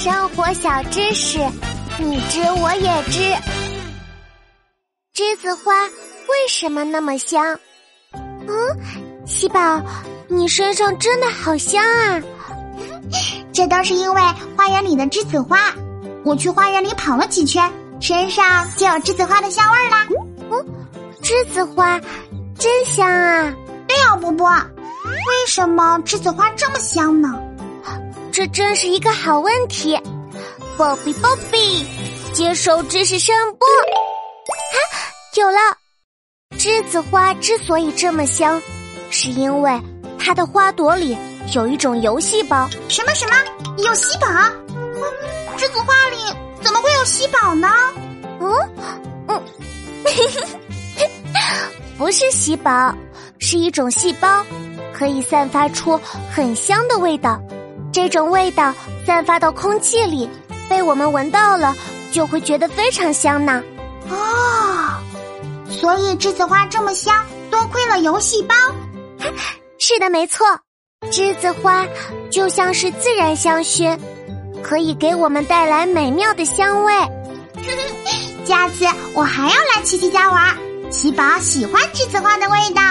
[0.00, 1.38] 生活小知识，
[1.98, 3.20] 你知我也知。
[5.14, 7.44] 栀子花为什么那么香？
[8.14, 9.78] 嗯，喜宝，
[10.26, 12.18] 你身上真的好香啊！
[13.52, 14.22] 这都是因为
[14.56, 15.70] 花园里的栀子花。
[16.24, 17.70] 我去花园里跑了几圈，
[18.00, 20.06] 身上就有栀子花的香味啦。
[20.50, 20.66] 嗯，
[21.20, 22.00] 栀子花
[22.58, 23.54] 真香啊！
[23.86, 24.50] 对呀，波波，
[25.04, 27.38] 为什么栀子花这么香呢？
[28.40, 30.00] 这真是一个好问题。
[30.74, 31.86] 波比波比，
[32.32, 33.68] 接受知识声波。
[33.68, 34.76] 啊，
[35.36, 35.58] 有了！
[36.56, 38.58] 栀子花之所以这么香，
[39.10, 39.78] 是因为
[40.18, 41.18] 它的花朵里
[41.52, 42.66] 有一种油细胞。
[42.88, 43.36] 什么什么？
[43.84, 44.26] 有细胞？
[45.58, 47.68] 栀子花里怎么会有细胞呢？
[48.40, 48.50] 嗯
[49.28, 49.42] 嗯，
[51.98, 52.94] 不是细胞，
[53.38, 54.42] 是一种细胞，
[54.94, 56.00] 可以散发出
[56.32, 57.38] 很香的味道。
[57.92, 58.72] 这种味道
[59.06, 60.28] 散发到空气里，
[60.68, 61.74] 被我们闻到了，
[62.12, 63.62] 就会觉得非常香呢。
[64.08, 64.96] 哦，
[65.68, 68.54] 所以栀子花这么香，多亏了油细胞。
[69.78, 70.46] 是的，没错，
[71.10, 71.86] 栀子花
[72.30, 73.98] 就像是自然香薰。
[74.62, 76.92] 可以给我们带来美妙的香味。
[78.44, 80.54] 下次我还要来琪琪家玩，
[80.90, 82.82] 喜宝喜欢栀子花的味道。